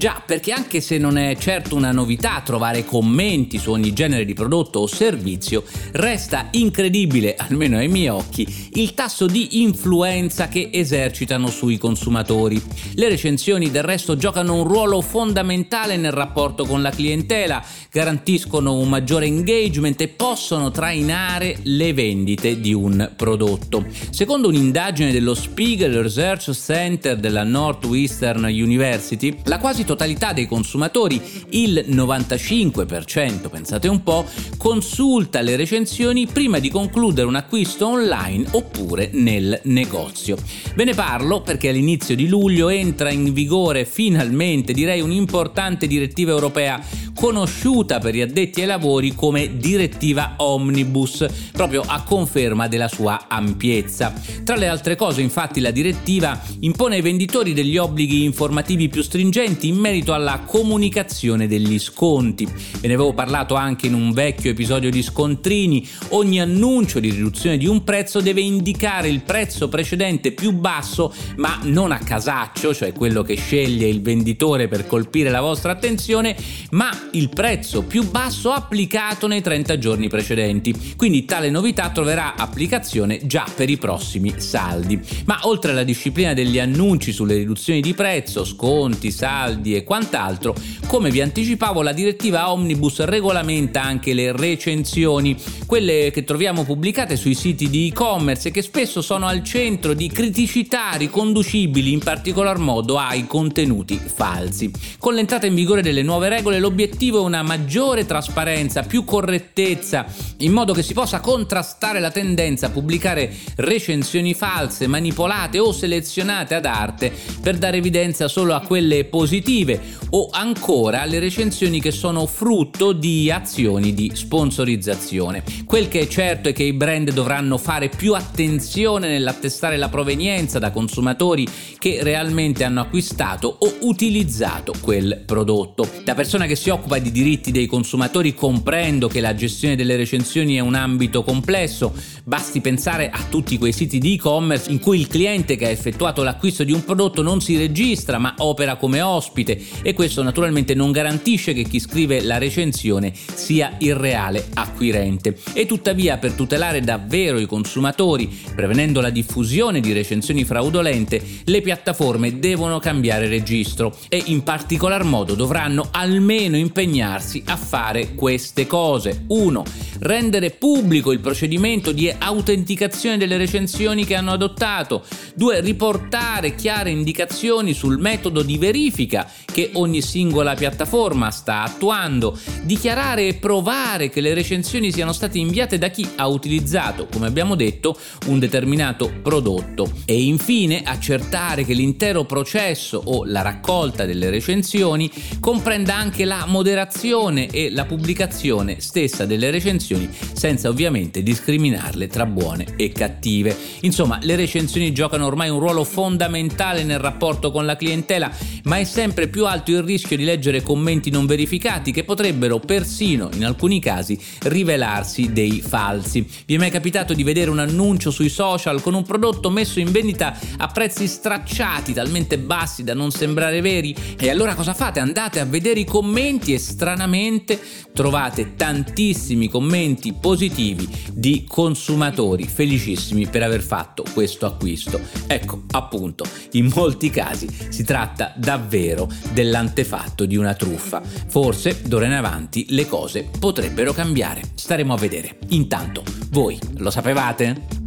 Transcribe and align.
Già, 0.00 0.22
perché 0.24 0.52
anche 0.52 0.80
se 0.80 0.96
non 0.96 1.18
è 1.18 1.36
certo 1.36 1.74
una 1.74 1.92
novità 1.92 2.40
trovare 2.42 2.86
commenti 2.86 3.58
su 3.58 3.70
ogni 3.70 3.92
genere 3.92 4.24
di 4.24 4.32
prodotto 4.32 4.78
o 4.78 4.86
servizio, 4.86 5.62
resta 5.92 6.48
incredibile, 6.52 7.34
almeno 7.36 7.76
ai 7.76 7.88
miei 7.88 8.08
occhi, 8.08 8.70
il 8.76 8.94
tasso 8.94 9.26
di 9.26 9.60
influenza 9.60 10.48
che 10.48 10.70
esercitano 10.72 11.48
sui 11.48 11.76
consumatori. 11.76 12.58
Le 12.94 13.10
recensioni 13.10 13.70
del 13.70 13.82
resto 13.82 14.16
giocano 14.16 14.54
un 14.54 14.64
ruolo 14.64 15.02
fondamentale 15.02 15.98
nel 15.98 16.12
rapporto 16.12 16.64
con 16.64 16.80
la 16.80 16.88
clientela, 16.88 17.62
garantiscono 17.92 18.76
un 18.76 18.88
maggiore 18.88 19.26
engagement 19.26 20.00
e 20.00 20.08
possono 20.08 20.70
trainare 20.70 21.58
le 21.64 21.92
vendite 21.92 22.58
di 22.58 22.72
un 22.72 23.12
prodotto. 23.14 23.84
Secondo 24.08 24.48
un'indagine 24.48 25.12
dello 25.12 25.34
Spiegel 25.34 26.00
Research 26.00 26.52
Center 26.52 27.18
della 27.18 27.44
Northwestern 27.44 28.44
University, 28.44 29.36
la 29.44 29.58
quasi 29.58 29.88
totalità 29.90 30.32
dei 30.32 30.46
consumatori, 30.46 31.20
il 31.50 31.84
95%, 31.88 33.50
pensate 33.50 33.88
un 33.88 34.04
po', 34.04 34.24
consulta 34.56 35.40
le 35.40 35.56
recensioni 35.56 36.28
prima 36.28 36.60
di 36.60 36.70
concludere 36.70 37.26
un 37.26 37.34
acquisto 37.34 37.88
online 37.88 38.46
oppure 38.52 39.10
nel 39.12 39.60
negozio. 39.64 40.36
Ve 40.76 40.84
ne 40.84 40.94
parlo 40.94 41.40
perché 41.40 41.70
all'inizio 41.70 42.14
di 42.14 42.28
luglio 42.28 42.68
entra 42.68 43.10
in 43.10 43.32
vigore 43.32 43.84
finalmente, 43.84 44.72
direi, 44.72 45.00
un'importante 45.00 45.88
direttiva 45.88 46.30
europea 46.30 46.80
conosciuta 47.20 47.98
per 47.98 48.14
gli 48.14 48.22
addetti 48.22 48.62
ai 48.62 48.66
lavori 48.66 49.14
come 49.14 49.58
direttiva 49.58 50.36
omnibus, 50.38 51.26
proprio 51.52 51.82
a 51.86 52.02
conferma 52.02 52.66
della 52.66 52.88
sua 52.88 53.26
ampiezza. 53.28 54.14
Tra 54.42 54.56
le 54.56 54.68
altre 54.68 54.96
cose, 54.96 55.20
infatti, 55.20 55.60
la 55.60 55.70
direttiva 55.70 56.40
impone 56.60 56.94
ai 56.94 57.02
venditori 57.02 57.52
degli 57.52 57.76
obblighi 57.76 58.24
informativi 58.24 58.88
più 58.88 59.02
stringenti 59.02 59.68
in 59.68 59.76
merito 59.76 60.14
alla 60.14 60.44
comunicazione 60.46 61.46
degli 61.46 61.78
sconti. 61.78 62.46
Ve 62.46 62.88
ne 62.88 62.94
avevo 62.94 63.12
parlato 63.12 63.54
anche 63.54 63.86
in 63.86 63.92
un 63.92 64.12
vecchio 64.12 64.52
episodio 64.52 64.88
di 64.88 65.02
Scontrini. 65.02 65.86
Ogni 66.12 66.40
annuncio 66.40 67.00
di 67.00 67.10
riduzione 67.10 67.58
di 67.58 67.66
un 67.66 67.84
prezzo 67.84 68.22
deve 68.22 68.40
indicare 68.40 69.10
il 69.10 69.20
prezzo 69.20 69.68
precedente 69.68 70.32
più 70.32 70.52
basso, 70.52 71.12
ma 71.36 71.58
non 71.64 71.92
a 71.92 71.98
casaccio, 71.98 72.74
cioè 72.74 72.94
quello 72.94 73.22
che 73.22 73.34
sceglie 73.34 73.88
il 73.88 74.00
venditore 74.00 74.68
per 74.68 74.86
colpire 74.86 75.28
la 75.28 75.42
vostra 75.42 75.72
attenzione, 75.72 76.34
ma 76.70 77.08
il 77.12 77.28
prezzo 77.28 77.82
più 77.82 78.08
basso 78.08 78.52
applicato 78.52 79.26
nei 79.26 79.40
30 79.40 79.78
giorni 79.78 80.08
precedenti. 80.08 80.94
Quindi 80.96 81.24
tale 81.24 81.50
novità 81.50 81.90
troverà 81.90 82.34
applicazione 82.36 83.26
già 83.26 83.46
per 83.54 83.70
i 83.70 83.78
prossimi 83.78 84.34
saldi. 84.38 85.00
Ma 85.24 85.40
oltre 85.42 85.72
alla 85.72 85.82
disciplina 85.82 86.34
degli 86.34 86.58
annunci 86.58 87.12
sulle 87.12 87.34
riduzioni 87.34 87.80
di 87.80 87.94
prezzo, 87.94 88.44
sconti, 88.44 89.10
saldi, 89.10 89.74
e 89.74 89.84
quant'altro, 89.84 90.54
come 90.86 91.10
vi 91.10 91.20
anticipavo 91.20 91.82
la 91.82 91.92
direttiva 91.92 92.52
Omnibus 92.52 93.00
regolamenta 93.04 93.82
anche 93.82 94.14
le 94.14 94.32
recensioni, 94.32 95.36
quelle 95.66 96.10
che 96.12 96.24
troviamo 96.24 96.64
pubblicate 96.64 97.16
sui 97.16 97.34
siti 97.34 97.70
di 97.70 97.88
e-commerce 97.88 98.48
e 98.48 98.50
che 98.50 98.62
spesso 98.62 99.02
sono 99.02 99.26
al 99.26 99.42
centro 99.42 99.94
di 99.94 100.08
criticità 100.08 100.92
riconducibili 100.92 101.92
in 101.92 102.00
particolar 102.00 102.58
modo 102.58 102.98
ai 102.98 103.26
contenuti 103.26 103.98
falsi. 104.02 104.70
Con 104.98 105.14
l'entrata 105.14 105.46
in 105.46 105.54
vigore 105.54 105.82
delle 105.82 106.02
nuove 106.02 106.28
regole 106.28 106.58
l'obiettivo 106.58 106.89
è 106.98 107.18
una 107.18 107.42
maggiore 107.42 108.06
trasparenza, 108.06 108.82
più 108.82 109.04
correttezza, 109.04 110.06
in 110.38 110.52
modo 110.52 110.72
che 110.72 110.82
si 110.82 110.92
possa 110.92 111.20
contrastare 111.20 112.00
la 112.00 112.10
tendenza 112.10 112.66
a 112.66 112.70
pubblicare 112.70 113.32
recensioni 113.56 114.34
false, 114.34 114.86
manipolate 114.86 115.58
o 115.58 115.72
selezionate 115.72 116.54
ad 116.54 116.64
arte 116.64 117.12
per 117.40 117.58
dare 117.58 117.78
evidenza 117.78 118.28
solo 118.28 118.54
a 118.54 118.60
quelle 118.60 119.04
positive 119.04 119.80
o 120.10 120.28
ancora 120.30 121.04
le 121.04 121.18
recensioni 121.18 121.80
che 121.80 121.90
sono 121.90 122.26
frutto 122.26 122.92
di 122.92 123.30
azioni 123.30 123.94
di 123.94 124.10
sponsorizzazione. 124.14 125.42
Quel 125.64 125.88
che 125.88 126.00
è 126.00 126.06
certo 126.08 126.48
è 126.48 126.52
che 126.52 126.64
i 126.64 126.72
brand 126.72 127.12
dovranno 127.12 127.58
fare 127.58 127.88
più 127.88 128.14
attenzione 128.14 129.08
nell'attestare 129.08 129.76
la 129.76 129.88
provenienza 129.88 130.58
da 130.58 130.70
consumatori 130.70 131.46
che 131.78 132.00
realmente 132.02 132.64
hanno 132.64 132.80
acquistato 132.80 133.56
o 133.58 133.74
utilizzato 133.80 134.72
quel 134.80 135.22
prodotto. 135.24 135.88
Da 136.04 136.14
persona 136.14 136.46
che 136.46 136.56
si 136.56 136.70
occupa 136.70 136.79
di 137.00 137.10
diritti 137.12 137.50
dei 137.50 137.66
consumatori 137.66 138.34
comprendo 138.34 139.08
che 139.08 139.20
la 139.20 139.34
gestione 139.34 139.76
delle 139.76 139.96
recensioni 139.96 140.56
è 140.56 140.60
un 140.60 140.74
ambito 140.74 141.22
complesso, 141.22 141.92
basti 142.24 142.60
pensare 142.60 143.10
a 143.10 143.20
tutti 143.28 143.58
quei 143.58 143.72
siti 143.72 143.98
di 143.98 144.14
e-commerce 144.14 144.70
in 144.70 144.78
cui 144.78 144.98
il 144.98 145.06
cliente 145.06 145.56
che 145.56 145.66
ha 145.66 145.70
effettuato 145.70 146.22
l'acquisto 146.22 146.64
di 146.64 146.72
un 146.72 146.84
prodotto 146.84 147.22
non 147.22 147.40
si 147.40 147.56
registra 147.56 148.18
ma 148.18 148.34
opera 148.38 148.76
come 148.76 149.00
ospite 149.00 149.60
e 149.82 149.94
questo 149.94 150.22
naturalmente 150.22 150.74
non 150.74 150.92
garantisce 150.92 151.52
che 151.52 151.64
chi 151.64 151.80
scrive 151.80 152.22
la 152.22 152.38
recensione 152.38 153.12
sia 153.34 153.76
il 153.78 153.94
reale 153.94 154.46
acquirente. 154.54 155.36
E 155.52 155.66
tuttavia 155.66 156.18
per 156.18 156.32
tutelare 156.32 156.80
davvero 156.80 157.38
i 157.38 157.46
consumatori, 157.46 158.28
prevenendo 158.54 159.00
la 159.00 159.10
diffusione 159.10 159.80
di 159.80 159.92
recensioni 159.92 160.44
fraudolente, 160.44 161.22
le 161.44 161.60
piattaforme 161.60 162.38
devono 162.38 162.78
cambiare 162.78 163.28
registro 163.28 163.96
e 164.08 164.22
in 164.26 164.42
particolar 164.42 165.04
modo 165.04 165.34
dovranno 165.34 165.88
almeno 165.90 166.56
impegnarsi 166.70 167.42
a 167.46 167.56
fare 167.56 168.14
queste 168.14 168.66
cose. 168.66 169.24
1. 169.26 169.64
Rendere 170.00 170.50
pubblico 170.50 171.10
il 171.10 171.18
procedimento 171.18 171.90
di 171.90 172.10
autenticazione 172.16 173.18
delle 173.18 173.36
recensioni 173.36 174.06
che 174.06 174.14
hanno 174.14 174.30
adottato. 174.30 175.04
2. 175.34 175.60
Riportare 175.60 176.54
chiare 176.54 176.90
indicazioni 176.90 177.74
sul 177.74 177.98
metodo 177.98 178.42
di 178.42 178.56
verifica 178.56 179.28
che 179.44 179.70
ogni 179.74 180.00
singola 180.00 180.54
piattaforma 180.54 181.30
sta 181.30 181.62
attuando, 181.62 182.38
dichiarare 182.62 183.26
e 183.26 183.34
provare 183.34 184.08
che 184.08 184.20
le 184.20 184.32
recensioni 184.32 184.92
siano 184.92 185.12
state 185.12 185.38
inviate 185.38 185.76
da 185.76 185.88
chi 185.88 186.08
ha 186.16 186.28
utilizzato, 186.28 187.08
come 187.10 187.26
abbiamo 187.26 187.56
detto, 187.56 187.98
un 188.26 188.38
determinato 188.38 189.12
prodotto 189.22 189.90
e 190.04 190.22
infine 190.22 190.82
accertare 190.84 191.64
che 191.64 191.74
l'intero 191.74 192.24
processo 192.24 193.02
o 193.04 193.24
la 193.24 193.42
raccolta 193.42 194.04
delle 194.04 194.30
recensioni 194.30 195.10
comprenda 195.40 195.96
anche 195.96 196.24
la 196.24 196.44
moderazione 196.60 197.48
e 197.48 197.70
la 197.70 197.86
pubblicazione 197.86 198.80
stessa 198.80 199.24
delle 199.24 199.50
recensioni 199.50 200.06
senza 200.34 200.68
ovviamente 200.68 201.22
discriminarle 201.22 202.06
tra 202.06 202.26
buone 202.26 202.74
e 202.76 202.92
cattive. 202.92 203.56
Insomma, 203.80 204.18
le 204.20 204.36
recensioni 204.36 204.92
giocano 204.92 205.24
ormai 205.24 205.48
un 205.48 205.58
ruolo 205.58 205.84
fondamentale 205.84 206.84
nel 206.84 206.98
rapporto 206.98 207.50
con 207.50 207.64
la 207.64 207.76
clientela, 207.76 208.30
ma 208.64 208.76
è 208.76 208.84
sempre 208.84 209.28
più 209.28 209.46
alto 209.46 209.70
il 209.70 209.82
rischio 209.82 210.18
di 210.18 210.24
leggere 210.24 210.60
commenti 210.60 211.08
non 211.08 211.24
verificati 211.24 211.92
che 211.92 212.04
potrebbero 212.04 212.58
persino, 212.58 213.30
in 213.32 213.46
alcuni 213.46 213.80
casi, 213.80 214.20
rivelarsi 214.42 215.32
dei 215.32 215.62
falsi. 215.66 216.26
Vi 216.44 216.56
è 216.56 216.58
mai 216.58 216.70
capitato 216.70 217.14
di 217.14 217.22
vedere 217.22 217.48
un 217.48 217.58
annuncio 217.58 218.10
sui 218.10 218.28
social 218.28 218.82
con 218.82 218.92
un 218.92 219.04
prodotto 219.04 219.48
messo 219.48 219.80
in 219.80 219.90
vendita 219.90 220.38
a 220.58 220.66
prezzi 220.66 221.06
stracciati, 221.06 221.94
talmente 221.94 222.36
bassi 222.36 222.84
da 222.84 222.92
non 222.92 223.10
sembrare 223.10 223.62
veri? 223.62 223.96
E 224.18 224.28
allora 224.28 224.54
cosa 224.54 224.74
fate? 224.74 225.00
Andate 225.00 225.40
a 225.40 225.46
vedere 225.46 225.80
i 225.80 225.86
commenti 225.86 226.48
e 226.54 226.58
stranamente 226.58 227.58
trovate 227.92 228.54
tantissimi 228.54 229.48
commenti 229.48 230.12
positivi 230.12 230.88
di 231.12 231.44
consumatori 231.46 232.46
felicissimi 232.46 233.26
per 233.26 233.42
aver 233.42 233.62
fatto 233.62 234.04
questo 234.12 234.46
acquisto. 234.46 235.00
Ecco, 235.26 235.62
appunto, 235.72 236.24
in 236.52 236.70
molti 236.74 237.10
casi 237.10 237.48
si 237.68 237.84
tratta 237.84 238.32
davvero 238.36 239.08
dell'antefatto 239.32 240.24
di 240.24 240.36
una 240.36 240.54
truffa. 240.54 241.02
Forse 241.02 241.82
d'ora 241.84 242.06
in 242.06 242.12
avanti 242.12 242.66
le 242.70 242.86
cose 242.86 243.28
potrebbero 243.38 243.92
cambiare. 243.92 244.42
Staremo 244.54 244.94
a 244.94 244.96
vedere. 244.96 245.38
Intanto, 245.48 246.02
voi 246.30 246.58
lo 246.76 246.90
sapevate? 246.90 247.79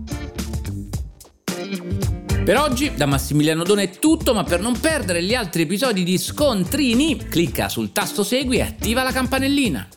Per 2.44 2.58
oggi 2.58 2.94
da 2.94 3.06
Massimiliano 3.06 3.64
Dona 3.64 3.84
è 3.84 3.90
tutto, 3.90 4.34
ma 4.34 4.44
per 4.44 4.60
non 4.60 4.78
perdere 4.78 5.24
gli 5.24 5.34
altri 5.34 5.62
episodi 5.62 6.04
di 6.04 6.18
Scontrini, 6.18 7.16
clicca 7.16 7.70
sul 7.70 7.94
tasto 7.94 8.22
segui 8.22 8.58
e 8.58 8.64
attiva 8.64 9.02
la 9.02 9.14
campanellina. 9.14 9.88